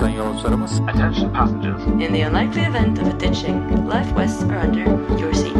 Attention 0.00 1.30
passengers. 1.30 1.80
In 2.00 2.12
the 2.12 2.22
unlikely 2.22 2.62
event 2.62 2.98
of 2.98 3.06
a 3.06 3.12
ditching, 3.12 3.86
life 3.86 4.12
vests 4.16 4.42
are 4.42 4.58
under 4.58 4.84
your 5.16 5.32
seat. 5.32 5.54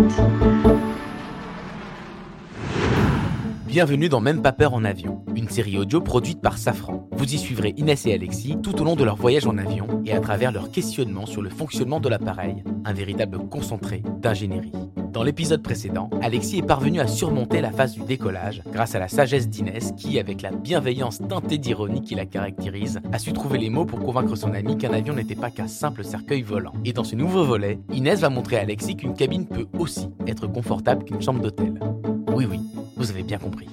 Bienvenue 3.66 4.08
dans 4.08 4.20
Même 4.20 4.42
pas 4.42 4.50
peur 4.50 4.74
en 4.74 4.84
avion, 4.84 5.24
une 5.36 5.48
série 5.48 5.78
audio 5.78 6.00
produite 6.00 6.40
par 6.40 6.58
Safran. 6.58 7.08
Vous 7.12 7.32
y 7.32 7.38
suivrez 7.38 7.74
Inès 7.76 8.06
et 8.06 8.12
Alexis 8.12 8.56
tout 8.60 8.80
au 8.80 8.84
long 8.84 8.96
de 8.96 9.04
leur 9.04 9.16
voyage 9.16 9.46
en 9.46 9.56
avion 9.56 10.02
et 10.04 10.12
à 10.12 10.18
travers 10.18 10.50
leurs 10.50 10.72
questionnements 10.72 11.26
sur 11.26 11.40
le 11.40 11.48
fonctionnement 11.48 12.00
de 12.00 12.08
l'appareil, 12.08 12.64
un 12.84 12.92
véritable 12.92 13.38
concentré 13.48 14.02
d'ingénierie. 14.20 14.72
Dans 15.14 15.22
l'épisode 15.22 15.62
précédent, 15.62 16.10
Alexis 16.22 16.58
est 16.58 16.66
parvenu 16.66 16.98
à 16.98 17.06
surmonter 17.06 17.60
la 17.60 17.70
phase 17.70 17.92
du 17.94 18.02
décollage 18.02 18.62
grâce 18.72 18.96
à 18.96 18.98
la 18.98 19.06
sagesse 19.06 19.48
d'Inès 19.48 19.92
qui, 19.96 20.18
avec 20.18 20.42
la 20.42 20.50
bienveillance 20.50 21.20
teintée 21.28 21.56
d'ironie 21.56 22.02
qui 22.02 22.16
la 22.16 22.26
caractérise, 22.26 23.00
a 23.12 23.20
su 23.20 23.32
trouver 23.32 23.58
les 23.58 23.70
mots 23.70 23.84
pour 23.84 24.00
convaincre 24.00 24.34
son 24.34 24.52
ami 24.52 24.76
qu'un 24.76 24.92
avion 24.92 25.14
n'était 25.14 25.36
pas 25.36 25.52
qu'un 25.52 25.68
simple 25.68 26.02
cercueil 26.02 26.42
volant. 26.42 26.72
Et 26.84 26.92
dans 26.92 27.04
ce 27.04 27.14
nouveau 27.14 27.44
volet, 27.44 27.78
Inès 27.92 28.18
va 28.18 28.28
montrer 28.28 28.56
à 28.56 28.62
Alexis 28.62 28.96
qu'une 28.96 29.14
cabine 29.14 29.46
peut 29.46 29.68
aussi 29.78 30.08
être 30.26 30.48
confortable 30.48 31.04
qu'une 31.04 31.22
chambre 31.22 31.40
d'hôtel. 31.40 31.78
Oui 32.32 32.48
oui, 32.50 32.58
vous 32.96 33.08
avez 33.08 33.22
bien 33.22 33.38
compris. 33.38 33.68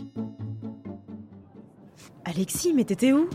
Alexis, 2.24 2.72
mais 2.72 2.84
t'étais 2.84 3.14
où? 3.14 3.28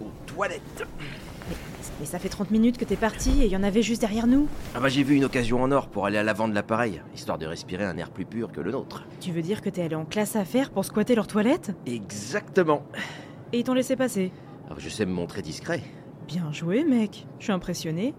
Aux 0.00 0.10
toilettes 0.24 0.86
Mais 2.00 2.06
ça 2.06 2.18
fait 2.18 2.28
30 2.28 2.50
minutes 2.50 2.76
que 2.76 2.84
t'es 2.84 2.96
parti 2.96 3.42
et 3.42 3.46
il 3.46 3.50
y 3.52 3.56
en 3.56 3.62
avait 3.62 3.82
juste 3.82 4.00
derrière 4.00 4.26
nous. 4.26 4.48
Ah 4.74 4.80
bah 4.80 4.88
j'ai 4.88 5.02
vu 5.04 5.14
une 5.14 5.24
occasion 5.24 5.62
en 5.62 5.70
or 5.70 5.88
pour 5.88 6.06
aller 6.06 6.18
à 6.18 6.22
l'avant 6.24 6.48
de 6.48 6.54
l'appareil, 6.54 7.00
histoire 7.14 7.38
de 7.38 7.46
respirer 7.46 7.84
un 7.84 7.96
air 7.96 8.10
plus 8.10 8.24
pur 8.24 8.50
que 8.50 8.60
le 8.60 8.72
nôtre. 8.72 9.04
Tu 9.20 9.30
veux 9.30 9.42
dire 9.42 9.62
que 9.62 9.70
t'es 9.70 9.82
allé 9.82 9.94
en 9.94 10.04
classe 10.04 10.34
affaires 10.36 10.70
pour 10.70 10.84
squatter 10.84 11.14
leurs 11.14 11.28
toilettes? 11.28 11.72
Exactement 11.86 12.82
Et 13.52 13.58
ils 13.60 13.64
t'ont 13.64 13.74
laissé 13.74 13.94
passer? 13.96 14.32
Ah, 14.68 14.74
Je 14.78 14.88
sais 14.88 15.06
me 15.06 15.12
montrer 15.12 15.40
discret. 15.42 15.82
Bien 16.26 16.50
joué, 16.52 16.84
mec. 16.84 17.26
Je 17.38 17.44
suis 17.44 17.52
impressionné. 17.52 18.14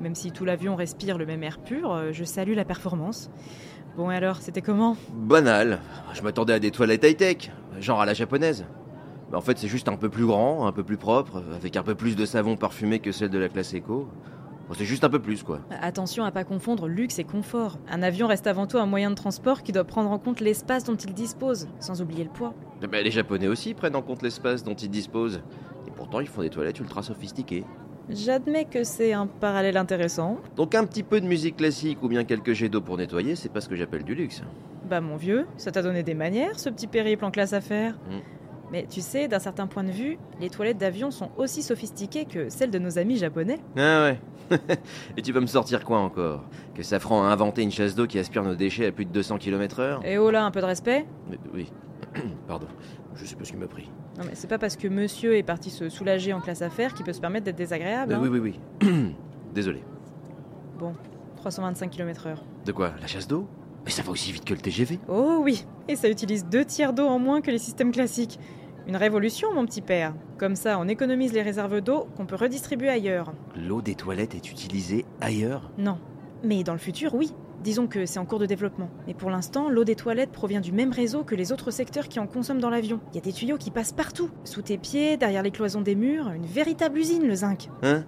Même 0.00 0.14
si 0.14 0.30
tout 0.30 0.44
l'avion 0.44 0.76
respire 0.76 1.18
le 1.18 1.26
même 1.26 1.42
air 1.42 1.58
pur, 1.58 1.92
euh, 1.92 2.10
je 2.12 2.22
salue 2.24 2.54
la 2.54 2.64
performance. 2.64 3.30
Bon, 3.96 4.10
et 4.12 4.14
alors, 4.14 4.36
c'était 4.36 4.62
comment? 4.62 4.96
Banal. 5.12 5.80
Je 6.14 6.22
m'attendais 6.22 6.52
à 6.52 6.60
des 6.60 6.70
toilettes 6.70 7.02
high-tech, 7.04 7.50
genre 7.80 8.00
à 8.00 8.06
la 8.06 8.14
japonaise. 8.14 8.64
En 9.32 9.40
fait 9.40 9.58
c'est 9.58 9.68
juste 9.68 9.88
un 9.88 9.96
peu 9.96 10.08
plus 10.08 10.26
grand, 10.26 10.66
un 10.66 10.72
peu 10.72 10.82
plus 10.82 10.96
propre, 10.96 11.42
avec 11.54 11.76
un 11.76 11.82
peu 11.82 11.94
plus 11.94 12.16
de 12.16 12.24
savon 12.24 12.56
parfumé 12.56 12.98
que 12.98 13.12
celle 13.12 13.30
de 13.30 13.38
la 13.38 13.48
classe 13.48 13.74
éco. 13.74 14.08
C'est 14.76 14.84
juste 14.84 15.04
un 15.04 15.08
peu 15.08 15.18
plus 15.18 15.42
quoi. 15.42 15.60
Attention 15.70 16.24
à 16.24 16.30
pas 16.30 16.44
confondre 16.44 16.88
luxe 16.88 17.18
et 17.18 17.24
confort. 17.24 17.78
Un 17.90 18.02
avion 18.02 18.26
reste 18.26 18.46
avant 18.46 18.66
tout 18.66 18.78
un 18.78 18.86
moyen 18.86 19.10
de 19.10 19.14
transport 19.14 19.62
qui 19.62 19.72
doit 19.72 19.84
prendre 19.84 20.10
en 20.10 20.18
compte 20.18 20.40
l'espace 20.40 20.84
dont 20.84 20.94
il 20.94 21.14
dispose, 21.14 21.68
sans 21.80 22.02
oublier 22.02 22.24
le 22.24 22.30
poids. 22.30 22.54
Mais 22.90 23.02
les 23.02 23.10
japonais 23.10 23.48
aussi 23.48 23.72
prennent 23.74 23.96
en 23.96 24.02
compte 24.02 24.22
l'espace 24.22 24.64
dont 24.64 24.74
ils 24.74 24.90
disposent. 24.90 25.40
Et 25.86 25.90
pourtant 25.90 26.20
ils 26.20 26.28
font 26.28 26.42
des 26.42 26.50
toilettes 26.50 26.80
ultra 26.80 27.02
sophistiquées. 27.02 27.64
J'admets 28.10 28.64
que 28.64 28.84
c'est 28.84 29.12
un 29.12 29.26
parallèle 29.26 29.76
intéressant. 29.76 30.38
Donc 30.56 30.74
un 30.74 30.84
petit 30.84 31.02
peu 31.02 31.20
de 31.20 31.26
musique 31.26 31.56
classique 31.56 32.02
ou 32.02 32.08
bien 32.08 32.24
quelques 32.24 32.54
jets 32.54 32.70
d'eau 32.70 32.80
pour 32.80 32.96
nettoyer, 32.96 33.36
c'est 33.36 33.50
pas 33.50 33.60
ce 33.60 33.68
que 33.68 33.76
j'appelle 33.76 34.02
du 34.02 34.14
luxe. 34.14 34.42
Bah 34.88 35.02
mon 35.02 35.16
vieux, 35.16 35.46
ça 35.58 35.70
t'a 35.72 35.82
donné 35.82 36.02
des 36.02 36.14
manières, 36.14 36.58
ce 36.58 36.70
petit 36.70 36.86
périple 36.86 37.24
en 37.24 37.30
classe 37.30 37.52
affaires. 37.52 37.98
Mm. 38.10 38.37
Mais 38.70 38.86
tu 38.88 39.00
sais, 39.00 39.28
d'un 39.28 39.38
certain 39.38 39.66
point 39.66 39.84
de 39.84 39.90
vue, 39.90 40.18
les 40.40 40.50
toilettes 40.50 40.78
d'avion 40.78 41.10
sont 41.10 41.30
aussi 41.36 41.62
sophistiquées 41.62 42.26
que 42.26 42.48
celles 42.50 42.70
de 42.70 42.78
nos 42.78 42.98
amis 42.98 43.16
japonais. 43.16 43.58
Ah 43.76 44.02
ouais. 44.04 44.20
Et 45.16 45.22
tu 45.22 45.32
vas 45.32 45.40
me 45.40 45.46
sortir 45.46 45.84
quoi 45.84 45.98
encore? 46.00 46.44
Que 46.74 46.82
Safran 46.82 47.24
a 47.24 47.28
inventé 47.28 47.62
une 47.62 47.70
chasse 47.70 47.94
d'eau 47.94 48.06
qui 48.06 48.18
aspire 48.18 48.42
nos 48.42 48.54
déchets 48.54 48.86
à 48.86 48.92
plus 48.92 49.04
de 49.04 49.10
200 49.10 49.38
km/h 49.38 50.00
Et 50.04 50.18
oh 50.18 50.30
là, 50.30 50.44
un 50.44 50.50
peu 50.50 50.60
de 50.60 50.66
respect 50.66 51.06
Mais- 51.30 51.38
Oui. 51.54 51.72
Pardon. 52.46 52.66
Je 53.14 53.24
sais 53.24 53.36
pas 53.36 53.44
ce 53.44 53.52
qui 53.52 53.56
m'a 53.58 53.66
pris. 53.66 53.90
Non 54.16 54.24
mais 54.24 54.34
c'est 54.34 54.48
pas 54.48 54.58
parce 54.58 54.76
que 54.76 54.88
monsieur 54.88 55.36
est 55.36 55.42
parti 55.42 55.70
se 55.70 55.88
soulager 55.88 56.32
en 56.32 56.40
classe 56.40 56.62
affaires 56.62 56.94
qu'il 56.94 57.04
peut 57.04 57.12
se 57.12 57.20
permettre 57.20 57.44
d'être 57.46 57.56
désagréable. 57.56 58.12
Euh, 58.12 58.16
hein. 58.16 58.20
oui, 58.22 58.28
oui, 58.28 58.58
oui. 58.82 59.14
Désolé. 59.54 59.82
Bon, 60.78 60.92
325 61.36 61.90
km/h. 61.90 62.36
De 62.64 62.72
quoi? 62.72 62.92
La 63.00 63.06
chasse 63.06 63.26
d'eau? 63.26 63.48
Mais 63.88 63.94
ça 63.94 64.02
va 64.02 64.10
aussi 64.10 64.32
vite 64.32 64.44
que 64.44 64.52
le 64.52 64.60
TGV. 64.60 64.98
Oh 65.08 65.40
oui, 65.42 65.64
et 65.88 65.96
ça 65.96 66.10
utilise 66.10 66.44
deux 66.44 66.66
tiers 66.66 66.92
d'eau 66.92 67.06
en 67.06 67.18
moins 67.18 67.40
que 67.40 67.50
les 67.50 67.56
systèmes 67.56 67.90
classiques. 67.90 68.38
Une 68.86 68.96
révolution, 68.96 69.48
mon 69.54 69.64
petit 69.64 69.80
père. 69.80 70.14
Comme 70.36 70.56
ça, 70.56 70.78
on 70.78 70.88
économise 70.88 71.32
les 71.32 71.40
réserves 71.40 71.80
d'eau 71.80 72.06
qu'on 72.14 72.26
peut 72.26 72.36
redistribuer 72.36 72.90
ailleurs. 72.90 73.32
L'eau 73.56 73.80
des 73.80 73.94
toilettes 73.94 74.34
est 74.34 74.50
utilisée 74.50 75.06
ailleurs? 75.22 75.70
Non. 75.78 75.96
Mais 76.44 76.64
dans 76.64 76.74
le 76.74 76.78
futur, 76.78 77.14
oui. 77.14 77.32
Disons 77.64 77.86
que 77.86 78.04
c'est 78.04 78.18
en 78.18 78.26
cours 78.26 78.38
de 78.38 78.44
développement. 78.44 78.90
Mais 79.06 79.14
pour 79.14 79.30
l'instant, 79.30 79.70
l'eau 79.70 79.84
des 79.84 79.96
toilettes 79.96 80.32
provient 80.32 80.60
du 80.60 80.70
même 80.70 80.92
réseau 80.92 81.24
que 81.24 81.34
les 81.34 81.50
autres 81.50 81.70
secteurs 81.70 82.08
qui 82.08 82.20
en 82.20 82.26
consomment 82.26 82.60
dans 82.60 82.68
l'avion. 82.68 83.00
Il 83.12 83.14
y 83.14 83.18
a 83.18 83.22
des 83.22 83.32
tuyaux 83.32 83.56
qui 83.56 83.70
passent 83.70 83.92
partout. 83.92 84.28
Sous 84.44 84.60
tes 84.60 84.76
pieds, 84.76 85.16
derrière 85.16 85.42
les 85.42 85.50
cloisons 85.50 85.80
des 85.80 85.94
murs, 85.94 86.28
une 86.28 86.44
véritable 86.44 86.98
usine, 86.98 87.26
le 87.26 87.36
zinc. 87.36 87.70
Hein? 87.82 88.04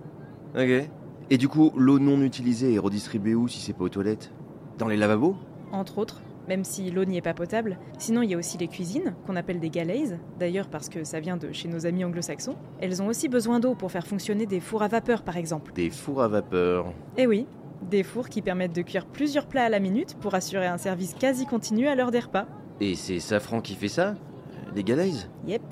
Ok. 0.54 0.90
Et 1.30 1.38
du 1.38 1.48
coup, 1.48 1.72
l'eau 1.74 1.98
non 1.98 2.20
utilisée 2.20 2.74
est 2.74 2.78
redistribuée 2.78 3.34
où 3.34 3.48
si 3.48 3.60
c'est 3.60 3.72
pas 3.72 3.84
aux 3.84 3.88
toilettes? 3.88 4.30
Dans 4.76 4.86
les 4.86 4.98
lavabos? 4.98 5.36
Entre 5.72 5.98
autres, 5.98 6.20
même 6.48 6.64
si 6.64 6.90
l'eau 6.90 7.04
n'y 7.04 7.16
est 7.16 7.22
pas 7.22 7.34
potable. 7.34 7.78
Sinon, 7.98 8.22
il 8.22 8.30
y 8.30 8.34
a 8.34 8.38
aussi 8.38 8.58
les 8.58 8.66
cuisines, 8.68 9.14
qu'on 9.26 9.36
appelle 9.36 9.60
des 9.60 9.70
galleys, 9.70 10.18
d'ailleurs 10.38 10.68
parce 10.68 10.88
que 10.88 11.04
ça 11.04 11.20
vient 11.20 11.36
de 11.36 11.52
chez 11.52 11.68
nos 11.68 11.86
amis 11.86 12.04
anglo-saxons. 12.04 12.56
Elles 12.80 13.00
ont 13.02 13.06
aussi 13.06 13.28
besoin 13.28 13.60
d'eau 13.60 13.74
pour 13.74 13.90
faire 13.92 14.06
fonctionner 14.06 14.46
des 14.46 14.60
fours 14.60 14.82
à 14.82 14.88
vapeur, 14.88 15.22
par 15.22 15.36
exemple. 15.36 15.72
Des 15.74 15.90
fours 15.90 16.22
à 16.22 16.28
vapeur. 16.28 16.92
Eh 17.16 17.26
oui, 17.26 17.46
des 17.88 18.02
fours 18.02 18.28
qui 18.28 18.42
permettent 18.42 18.74
de 18.74 18.82
cuire 18.82 19.06
plusieurs 19.06 19.46
plats 19.46 19.64
à 19.64 19.68
la 19.68 19.78
minute 19.80 20.16
pour 20.20 20.34
assurer 20.34 20.66
un 20.66 20.78
service 20.78 21.14
quasi 21.14 21.46
continu 21.46 21.86
à 21.86 21.94
l'heure 21.94 22.10
des 22.10 22.20
repas. 22.20 22.46
Et 22.80 22.94
c'est 22.96 23.20
Safran 23.20 23.60
qui 23.60 23.74
fait 23.74 23.88
ça? 23.88 24.14
Les 24.74 24.82
galets? 24.84 25.28
Yep, 25.46 25.62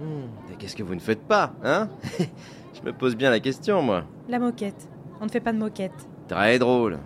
Hmm, 0.00 0.26
Qu'est-ce 0.58 0.74
que 0.74 0.82
vous 0.82 0.96
ne 0.96 1.00
faites 1.00 1.22
pas, 1.22 1.52
hein? 1.62 1.88
Je 2.74 2.82
me 2.84 2.92
pose 2.92 3.14
bien 3.14 3.30
la 3.30 3.38
question, 3.38 3.80
moi. 3.80 4.02
la 4.28 4.40
moquette. 4.40 4.88
On 5.20 5.26
ne 5.26 5.30
fait 5.30 5.38
pas 5.40 5.52
de 5.52 5.58
moquette. 5.58 5.92
Très 6.26 6.58
drôle. 6.58 6.98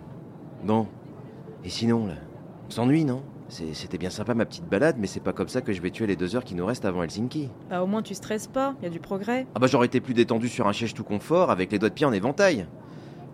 Bon. 0.63 0.87
Et 1.63 1.69
sinon, 1.69 2.07
là? 2.07 2.15
On 2.69 2.71
s'ennuie, 2.71 3.03
non? 3.03 3.23
C'était 3.47 3.97
bien 3.97 4.11
sympa 4.11 4.35
ma 4.35 4.45
petite 4.45 4.69
balade, 4.69 4.97
mais 4.99 5.07
c'est 5.07 5.21
pas 5.21 5.33
comme 5.33 5.47
ça 5.47 5.61
que 5.61 5.73
je 5.73 5.81
vais 5.81 5.89
tuer 5.89 6.05
les 6.05 6.15
deux 6.15 6.35
heures 6.35 6.43
qui 6.43 6.53
nous 6.53 6.67
restent 6.67 6.85
avant 6.85 7.01
Helsinki. 7.01 7.49
Bah 7.67 7.81
au 7.81 7.87
moins 7.87 8.03
tu 8.03 8.13
stresses 8.13 8.45
pas, 8.45 8.75
il 8.79 8.83
y 8.83 8.87
a 8.87 8.91
du 8.91 8.99
progrès. 8.99 9.47
Ah 9.55 9.59
bah 9.59 9.65
j'aurais 9.65 9.87
été 9.87 9.99
plus 9.99 10.13
détendu 10.13 10.47
sur 10.49 10.67
un 10.67 10.73
siège 10.73 10.93
tout 10.93 11.03
confort 11.03 11.49
avec 11.49 11.71
les 11.71 11.79
doigts 11.79 11.89
de 11.89 11.95
pied 11.95 12.05
en 12.05 12.13
éventail. 12.13 12.67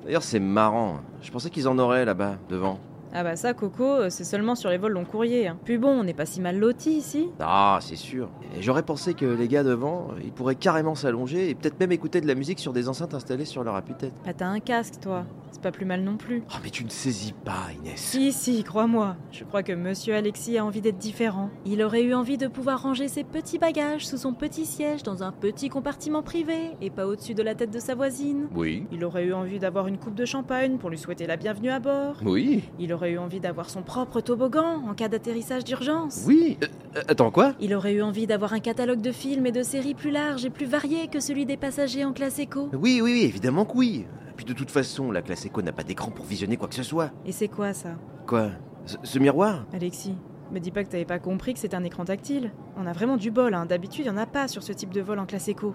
D'ailleurs 0.06 0.24
c'est 0.24 0.40
marrant, 0.40 1.01
je 1.22 1.31
pensais 1.31 1.50
qu'ils 1.50 1.68
en 1.68 1.78
auraient 1.79 2.06
là-bas, 2.06 2.38
devant. 2.47 2.79
Ah 3.17 3.23
bah 3.23 3.37
ça, 3.37 3.53
Coco, 3.53 3.83
euh, 3.85 4.09
c'est 4.09 4.25
seulement 4.25 4.55
sur 4.55 4.69
les 4.69 4.77
vols 4.77 4.91
long 4.91 5.05
courrier. 5.05 5.47
hein. 5.47 5.57
Puis 5.63 5.77
bon, 5.77 5.87
on 5.87 6.03
n'est 6.03 6.13
pas 6.13 6.25
si 6.25 6.41
mal 6.41 6.59
lotis 6.59 6.91
ici. 6.97 7.29
Ah 7.39 7.79
c'est 7.81 7.95
sûr. 7.95 8.29
Et 8.57 8.61
j'aurais 8.61 8.83
pensé 8.83 9.13
que 9.13 9.25
les 9.25 9.47
gars 9.47 9.63
devant, 9.63 10.07
ils 10.21 10.33
pourraient 10.33 10.55
carrément 10.55 10.95
s'allonger 10.95 11.49
et 11.49 11.55
peut-être 11.55 11.79
même 11.79 11.93
écouter 11.93 12.19
de 12.19 12.27
la 12.27 12.35
musique 12.35 12.59
sur 12.59 12.73
des 12.73 12.89
enceintes 12.89 13.13
installées 13.13 13.45
sur 13.45 13.63
leur 13.63 13.75
appui-tête. 13.75 14.11
Bah 14.25 14.33
t'as 14.33 14.47
un 14.47 14.59
casque, 14.59 14.99
toi. 15.01 15.23
C'est 15.51 15.61
pas 15.61 15.71
plus 15.71 15.85
mal 15.85 16.01
non 16.01 16.17
plus. 16.17 16.43
Oh 16.49 16.57
mais 16.61 16.69
tu 16.69 16.83
ne 16.83 16.89
saisis 16.89 17.31
pas 17.31 17.67
Inès. 17.79 17.95
Si, 17.95 18.33
si, 18.33 18.61
crois-moi. 18.65 19.15
Je 19.31 19.45
crois 19.45 19.63
que 19.63 19.71
monsieur 19.71 20.13
Alexis 20.13 20.57
a 20.57 20.65
envie 20.65 20.81
d'être 20.81 20.97
différent. 20.97 21.49
Il 21.65 21.81
aurait 21.81 22.03
eu 22.03 22.13
envie 22.13 22.37
de 22.37 22.47
pouvoir 22.47 22.81
ranger 22.83 23.07
ses 23.07 23.23
petits 23.23 23.57
bagages 23.57 24.05
sous 24.05 24.17
son 24.17 24.33
petit 24.33 24.65
siège 24.65 25.03
dans 25.03 25.23
un 25.23 25.31
petit 25.31 25.69
compartiment 25.69 26.21
privé 26.23 26.71
et 26.81 26.89
pas 26.89 27.07
au-dessus 27.07 27.35
de 27.35 27.41
la 27.41 27.55
tête 27.55 27.71
de 27.71 27.79
sa 27.79 27.95
voisine. 27.95 28.49
Oui. 28.53 28.85
Il 28.91 29.05
aurait 29.05 29.23
eu 29.23 29.33
envie 29.33 29.57
d'avoir 29.59 29.87
une 29.87 29.97
coupe 29.97 30.15
de 30.15 30.25
champagne 30.25 30.77
pour 30.77 30.89
lui 30.89 30.97
souhaiter 30.97 31.25
la 31.25 31.37
bienvenue 31.37 31.69
à 31.69 31.79
bord. 31.79 32.17
Oui. 32.25 32.63
Il 32.77 32.91
aurait 32.91 33.04
eu 33.09 33.17
envie 33.17 33.39
d'avoir 33.39 33.69
son 33.69 33.81
propre 33.81 34.21
toboggan 34.21 34.81
en 34.88 34.93
cas 34.93 35.07
d'atterrissage 35.07 35.63
d'urgence. 35.63 36.23
Oui. 36.25 36.57
Euh, 36.63 36.67
euh, 36.97 37.01
attends 37.07 37.31
quoi? 37.31 37.53
Il 37.59 37.73
aurait 37.75 37.93
eu 37.93 38.01
envie 38.01 38.27
d'avoir 38.27 38.53
un 38.53 38.59
catalogue 38.59 39.01
de 39.01 39.11
films 39.11 39.45
et 39.45 39.51
de 39.51 39.63
séries 39.63 39.93
plus 39.93 40.11
large 40.11 40.45
et 40.45 40.49
plus 40.49 40.66
varié 40.66 41.07
que 41.07 41.19
celui 41.19 41.45
des 41.45 41.57
passagers 41.57 42.05
en 42.05 42.13
classe 42.13 42.39
éco. 42.39 42.69
Oui, 42.73 43.01
oui, 43.03 43.11
oui, 43.13 43.23
évidemment 43.23 43.65
que 43.65 43.77
oui. 43.77 44.05
Puis 44.35 44.45
de 44.45 44.53
toute 44.53 44.71
façon, 44.71 45.11
la 45.11 45.21
classe 45.21 45.45
éco 45.45 45.61
n'a 45.61 45.71
pas 45.71 45.83
d'écran 45.83 46.11
pour 46.11 46.25
visionner 46.25 46.57
quoi 46.57 46.67
que 46.67 46.75
ce 46.75 46.83
soit. 46.83 47.11
Et 47.25 47.31
c'est 47.31 47.47
quoi 47.47 47.73
ça? 47.73 47.91
Quoi? 48.27 48.50
Ce, 48.85 48.97
ce 49.03 49.19
miroir? 49.19 49.65
Alexis, 49.74 50.15
me 50.51 50.59
dis 50.59 50.71
pas 50.71 50.83
que 50.83 50.89
t'avais 50.89 51.06
pas 51.06 51.19
compris 51.19 51.53
que 51.53 51.59
c'était 51.59 51.75
un 51.75 51.83
écran 51.83 52.06
tactile. 52.06 52.51
On 52.77 52.85
a 52.85 52.94
vraiment 52.94 53.18
du 53.18 53.31
bol, 53.31 53.53
hein. 53.53 53.65
d'habitude 53.65 54.06
y 54.06 54.09
en 54.09 54.18
a 54.18 54.25
pas 54.25 54.47
sur 54.47 54.63
ce 54.63 54.74
type 54.74 54.94
de 54.94 55.01
vol 55.01 55.19
en 55.19 55.25
classe 55.25 55.47
éco. 55.47 55.74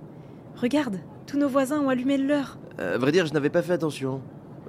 Regarde, 0.56 1.00
tous 1.26 1.38
nos 1.38 1.48
voisins 1.48 1.80
ont 1.80 1.88
allumé 1.88 2.18
le 2.18 2.26
leur. 2.26 2.58
Euh, 2.78 2.96
À 2.96 2.98
vrai 2.98 3.12
dire, 3.12 3.26
je 3.26 3.32
n'avais 3.32 3.50
pas 3.50 3.62
fait 3.62 3.72
attention. 3.72 4.20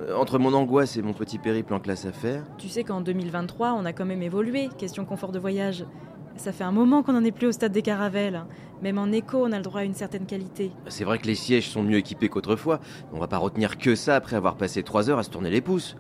Euh, 0.02 0.16
Entre 0.16 0.40
mon 0.40 0.54
angoisse 0.54 0.98
et 0.98 1.02
mon 1.02 1.14
petit 1.14 1.38
périple 1.38 1.74
en 1.74 1.80
classe 1.80 2.06
à 2.06 2.12
faire, 2.12 2.44
Tu 2.58 2.70
sais 2.70 2.84
qu'en 2.84 3.02
2023, 3.02 3.74
on 3.74 3.86
a 3.86 3.94
quand 3.94 4.06
même 4.06 4.22
évolué, 4.22 4.70
question 4.78 5.06
confort 5.06 5.32
de 5.32 5.40
voyage. 5.40 5.86
Ça 6.38 6.52
fait 6.52 6.64
un 6.64 6.72
moment 6.72 7.04
qu'on 7.04 7.14
n'en 7.14 7.24
est 7.24 7.32
plus 7.32 7.48
au 7.48 7.52
stade 7.52 7.72
des 7.72 7.82
caravelles. 7.82 8.44
Même 8.82 8.98
en 8.98 9.12
éco, 9.12 9.44
on 9.46 9.52
a 9.52 9.58
le 9.58 9.64
droit 9.64 9.82
à 9.82 9.84
une 9.84 9.94
certaine 9.94 10.26
qualité. 10.26 10.72
c'est 10.88 11.04
vrai 11.04 11.20
que 11.20 11.28
les 11.28 11.36
sièges 11.36 11.70
sont 11.70 11.84
mieux 11.84 11.98
équipés 11.98 12.30
qu'autrefois. 12.30 12.80
On 13.14 13.20
va 13.20 13.28
pas 13.28 13.38
retenir 13.38 13.78
que 13.78 13.96
ça 13.96 14.16
après 14.16 14.36
avoir 14.38 14.56
passé 14.56 14.82
trois 14.82 15.10
heures 15.10 15.20
à 15.20 15.24
se 15.24 15.30
tourner 15.30 15.50
les 15.52 15.62
pouces. 15.62 15.96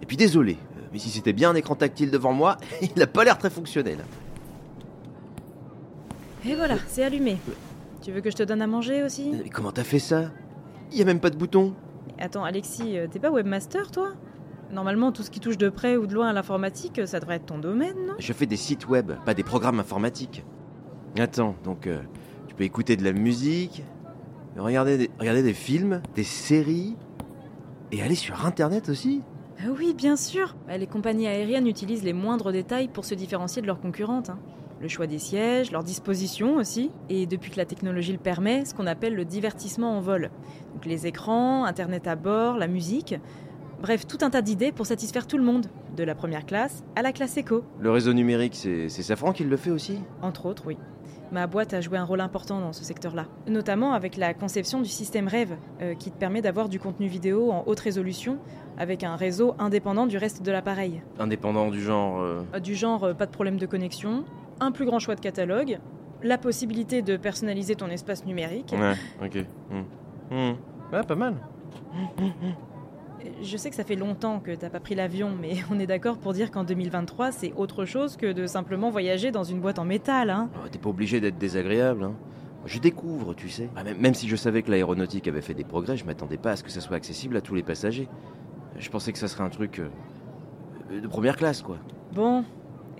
Et 0.00 0.06
puis 0.06 0.16
désolé, 0.16 0.56
euh, 0.78 0.80
mais 0.92 0.98
si 0.98 1.10
c'était 1.10 1.32
bien 1.32 1.50
un 1.50 1.54
écran 1.54 1.74
tactile 1.74 2.10
devant 2.10 2.32
moi, 2.32 2.56
il 2.80 2.90
n'a 2.96 3.06
pas 3.06 3.24
l'air 3.24 3.36
très 3.38 3.50
fonctionnel. 3.50 3.98
Et 6.46 6.54
voilà, 6.54 6.76
c'est 6.86 7.04
allumé. 7.04 7.36
Tu 8.02 8.10
veux 8.12 8.20
que 8.20 8.30
je 8.30 8.36
te 8.36 8.42
donne 8.42 8.62
à 8.62 8.66
manger 8.66 9.02
aussi? 9.02 9.30
Mais 9.32 9.48
comment 9.48 9.70
t'as 9.72 9.84
fait 9.84 10.00
ça? 10.00 10.30
Il 10.90 10.98
y 10.98 11.02
a 11.02 11.04
même 11.04 11.20
pas 11.20 11.30
de 11.30 11.36
bouton. 11.36 11.74
Attends, 12.22 12.44
Alexis, 12.44 12.96
euh, 12.96 13.08
t'es 13.10 13.18
pas 13.18 13.32
webmaster, 13.32 13.90
toi? 13.90 14.10
Normalement, 14.70 15.10
tout 15.10 15.24
ce 15.24 15.30
qui 15.30 15.40
touche 15.40 15.58
de 15.58 15.68
près 15.68 15.96
ou 15.96 16.06
de 16.06 16.14
loin 16.14 16.28
à 16.28 16.32
l'informatique, 16.32 17.00
euh, 17.00 17.06
ça 17.06 17.18
devrait 17.18 17.34
être 17.34 17.46
ton 17.46 17.58
domaine, 17.58 17.96
non? 18.06 18.14
Je 18.20 18.32
fais 18.32 18.46
des 18.46 18.56
sites 18.56 18.88
web, 18.88 19.10
pas 19.26 19.34
des 19.34 19.42
programmes 19.42 19.80
informatiques. 19.80 20.44
Attends, 21.18 21.56
donc 21.64 21.88
euh, 21.88 21.98
tu 22.46 22.54
peux 22.54 22.62
écouter 22.62 22.96
de 22.96 23.02
la 23.04 23.12
musique, 23.12 23.82
Regarder 24.56 24.98
des, 24.98 25.10
regarder 25.18 25.42
des 25.42 25.54
films, 25.54 26.00
des 26.14 26.22
séries, 26.24 26.94
et 27.90 28.02
aller 28.02 28.14
sur 28.14 28.44
Internet 28.46 28.88
aussi? 28.88 29.22
Ah 29.58 29.70
oui, 29.76 29.94
bien 29.94 30.14
sûr 30.14 30.54
Bah, 30.68 30.76
Les 30.78 30.86
compagnies 30.86 31.26
aériennes 31.26 31.66
utilisent 31.66 32.04
les 32.04 32.12
moindres 32.12 32.52
détails 32.52 32.88
pour 32.88 33.04
se 33.04 33.14
différencier 33.14 33.62
de 33.62 33.66
leurs 33.66 33.80
concurrentes. 33.80 34.30
hein. 34.30 34.38
Le 34.82 34.88
choix 34.88 35.06
des 35.06 35.20
sièges, 35.20 35.70
leur 35.70 35.84
disposition 35.84 36.56
aussi, 36.56 36.90
et 37.08 37.26
depuis 37.26 37.52
que 37.52 37.56
la 37.56 37.64
technologie 37.64 38.10
le 38.12 38.18
permet, 38.18 38.64
ce 38.64 38.74
qu'on 38.74 38.88
appelle 38.88 39.14
le 39.14 39.24
divertissement 39.24 39.96
en 39.96 40.00
vol. 40.00 40.30
Donc 40.74 40.86
les 40.86 41.06
écrans, 41.06 41.64
Internet 41.64 42.08
à 42.08 42.16
bord, 42.16 42.56
la 42.58 42.66
musique. 42.66 43.14
Bref, 43.80 44.06
tout 44.08 44.18
un 44.22 44.30
tas 44.30 44.42
d'idées 44.42 44.72
pour 44.72 44.86
satisfaire 44.86 45.28
tout 45.28 45.38
le 45.38 45.44
monde, 45.44 45.66
de 45.96 46.02
la 46.02 46.16
première 46.16 46.44
classe 46.46 46.82
à 46.96 47.02
la 47.02 47.12
classe 47.12 47.36
éco. 47.36 47.62
Le 47.78 47.92
réseau 47.92 48.12
numérique, 48.12 48.56
c'est 48.56 48.88
Safran 48.88 49.32
qui 49.32 49.44
le 49.44 49.56
fait 49.56 49.70
aussi? 49.70 50.00
Entre 50.20 50.46
autres, 50.46 50.64
oui. 50.66 50.76
Ma 51.30 51.46
boîte 51.46 51.72
a 51.74 51.80
joué 51.80 51.96
un 51.96 52.04
rôle 52.04 52.20
important 52.20 52.60
dans 52.60 52.72
ce 52.72 52.84
secteur-là, 52.84 53.26
notamment 53.46 53.92
avec 53.94 54.16
la 54.16 54.34
conception 54.34 54.80
du 54.82 54.88
système 54.88 55.28
Rêve, 55.28 55.56
euh, 55.80 55.94
qui 55.94 56.10
te 56.10 56.18
permet 56.18 56.42
d'avoir 56.42 56.68
du 56.68 56.78
contenu 56.80 57.06
vidéo 57.06 57.50
en 57.52 57.62
haute 57.66 57.80
résolution 57.80 58.36
avec 58.76 59.02
un 59.04 59.16
réseau 59.16 59.54
indépendant 59.58 60.06
du 60.06 60.18
reste 60.18 60.42
de 60.42 60.50
l'appareil. 60.50 61.02
Indépendant 61.18 61.70
du 61.70 61.80
genre... 61.80 62.20
euh, 62.20 62.42
Euh, 62.54 62.60
Du 62.60 62.74
genre 62.74 63.04
euh, 63.04 63.14
pas 63.14 63.26
de 63.26 63.30
problème 63.30 63.56
de 63.56 63.64
connexion, 63.66 64.24
un 64.62 64.72
plus 64.72 64.84
grand 64.84 64.98
choix 64.98 65.14
de 65.14 65.20
catalogue, 65.20 65.78
la 66.22 66.38
possibilité 66.38 67.02
de 67.02 67.16
personnaliser 67.16 67.74
ton 67.74 67.88
espace 67.88 68.24
numérique. 68.24 68.74
Ouais, 68.78 68.94
ok. 69.24 69.44
Hmm. 70.30 70.52
Ouais, 70.92 71.02
pas 71.02 71.14
mal. 71.14 71.34
Je 73.42 73.56
sais 73.56 73.70
que 73.70 73.76
ça 73.76 73.84
fait 73.84 73.96
longtemps 73.96 74.40
que 74.40 74.54
t'as 74.54 74.70
pas 74.70 74.80
pris 74.80 74.94
l'avion, 74.94 75.30
mais 75.40 75.56
on 75.70 75.78
est 75.78 75.86
d'accord 75.86 76.18
pour 76.18 76.32
dire 76.32 76.50
qu'en 76.50 76.64
2023, 76.64 77.32
c'est 77.32 77.52
autre 77.56 77.84
chose 77.84 78.16
que 78.16 78.32
de 78.32 78.46
simplement 78.46 78.90
voyager 78.90 79.30
dans 79.30 79.44
une 79.44 79.60
boîte 79.60 79.78
en 79.78 79.84
métal, 79.84 80.30
hein. 80.30 80.48
Oh, 80.56 80.68
T'es 80.70 80.78
pas 80.78 80.90
obligé 80.90 81.20
d'être 81.20 81.38
désagréable. 81.38 82.04
Hein. 82.04 82.14
Je 82.66 82.78
découvre, 82.78 83.34
tu 83.34 83.48
sais. 83.48 83.68
Ah, 83.76 83.82
même, 83.82 83.98
même 83.98 84.14
si 84.14 84.28
je 84.28 84.36
savais 84.36 84.62
que 84.62 84.70
l'aéronautique 84.70 85.26
avait 85.26 85.42
fait 85.42 85.54
des 85.54 85.64
progrès, 85.64 85.96
je 85.96 86.04
m'attendais 86.04 86.36
pas 86.36 86.52
à 86.52 86.56
ce 86.56 86.62
que 86.62 86.70
ça 86.70 86.80
soit 86.80 86.96
accessible 86.96 87.36
à 87.36 87.40
tous 87.40 87.54
les 87.54 87.62
passagers. 87.62 88.08
Je 88.78 88.88
pensais 88.88 89.12
que 89.12 89.18
ça 89.18 89.28
serait 89.28 89.44
un 89.44 89.50
truc 89.50 89.80
euh, 89.80 91.00
de 91.00 91.06
première 91.08 91.36
classe, 91.36 91.62
quoi. 91.62 91.78
Bon, 92.14 92.44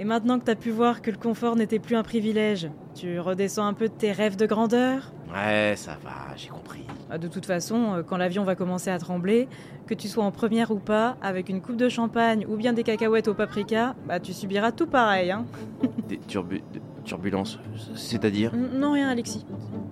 et 0.02 0.04
maintenant 0.04 0.40
que 0.40 0.44
t'as 0.44 0.56
pu 0.56 0.72
voir 0.72 1.00
que 1.00 1.12
le 1.12 1.16
confort 1.16 1.54
n'était 1.54 1.78
plus 1.78 1.94
un 1.94 2.02
privilège, 2.02 2.68
tu 2.92 3.20
redescends 3.20 3.64
un 3.66 3.72
peu 3.72 3.86
de 3.86 3.92
tes 3.92 4.10
rêves 4.10 4.34
de 4.34 4.46
grandeur? 4.46 5.12
Ouais, 5.32 5.74
ça 5.76 5.96
va, 6.02 6.34
j'ai 6.36 6.48
compris. 6.48 6.82
Ah, 7.08 7.18
De 7.18 7.28
toute 7.28 7.46
façon, 7.46 7.94
euh, 7.94 8.02
quand 8.02 8.16
l'avion 8.16 8.42
va 8.42 8.56
commencer 8.56 8.90
à 8.90 8.98
trembler, 8.98 9.48
que 9.86 9.94
tu 9.94 10.08
sois 10.08 10.24
en 10.24 10.32
première 10.32 10.72
ou 10.72 10.80
pas, 10.80 11.16
avec 11.22 11.48
une 11.48 11.60
coupe 11.60 11.76
de 11.76 11.88
champagne 11.88 12.44
ou 12.48 12.56
bien 12.56 12.72
des 12.72 12.82
cacahuètes 12.82 13.28
au 13.28 13.34
paprika, 13.34 13.94
bah 14.08 14.18
tu 14.18 14.32
subiras 14.32 14.72
tout 14.72 14.88
pareil, 14.88 15.30
hein. 15.30 15.46
Des 16.08 16.16
turbu- 16.28 16.62
de- 16.74 16.80
turbulences, 17.04 17.60
c'est-à-dire? 17.94 18.52
Non, 18.56 18.94
rien, 18.94 19.08
Alexis. 19.08 19.46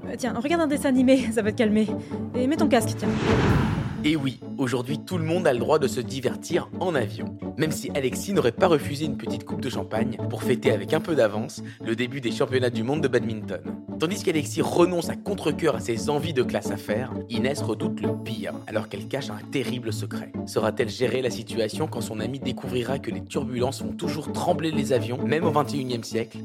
Euh, 0.08 0.14
tiens, 0.18 0.34
regarde 0.36 0.62
un 0.62 0.66
dessin 0.66 0.88
animé, 0.88 1.18
ça 1.32 1.40
va 1.42 1.52
te 1.52 1.56
calmer. 1.58 1.86
Et 2.34 2.48
mets 2.48 2.56
ton 2.56 2.66
casque, 2.66 2.96
tiens. 2.98 3.08
Et 4.02 4.16
oui, 4.16 4.40
aujourd'hui 4.56 4.98
tout 4.98 5.18
le 5.18 5.24
monde 5.24 5.46
a 5.46 5.52
le 5.52 5.58
droit 5.58 5.78
de 5.78 5.86
se 5.86 6.00
divertir 6.00 6.70
en 6.80 6.94
avion. 6.94 7.36
Même 7.58 7.70
si 7.70 7.90
Alexis 7.94 8.32
n'aurait 8.32 8.50
pas 8.50 8.66
refusé 8.66 9.04
une 9.04 9.18
petite 9.18 9.44
coupe 9.44 9.60
de 9.60 9.68
champagne 9.68 10.16
pour 10.30 10.42
fêter 10.42 10.72
avec 10.72 10.94
un 10.94 11.00
peu 11.00 11.14
d'avance 11.14 11.62
le 11.84 11.94
début 11.94 12.22
des 12.22 12.30
championnats 12.32 12.70
du 12.70 12.82
monde 12.82 13.02
de 13.02 13.08
badminton. 13.08 13.60
Tandis 13.98 14.22
qu'Alexis 14.22 14.62
renonce 14.62 15.10
à 15.10 15.16
contre-coeur 15.16 15.76
à 15.76 15.80
ses 15.80 16.08
envies 16.08 16.32
de 16.32 16.42
classe 16.42 16.70
à 16.70 16.76
Inès 17.28 17.60
redoute 17.60 18.00
le 18.00 18.16
pire 18.24 18.54
alors 18.66 18.88
qu'elle 18.88 19.06
cache 19.06 19.28
un 19.28 19.44
terrible 19.50 19.92
secret. 19.92 20.32
Saura-t-elle 20.46 20.88
gérer 20.88 21.20
la 21.20 21.30
situation 21.30 21.86
quand 21.86 22.00
son 22.00 22.20
ami 22.20 22.40
découvrira 22.40 22.98
que 22.98 23.10
les 23.10 23.22
turbulences 23.22 23.80
font 23.80 23.92
toujours 23.92 24.32
trembler 24.32 24.70
les 24.70 24.94
avions, 24.94 25.22
même 25.22 25.44
au 25.44 25.52
21e 25.52 26.04
siècle? 26.04 26.38